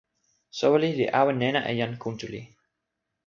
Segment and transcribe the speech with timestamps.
[0.57, 2.41] soweli li awen nena e jan Kuntuli.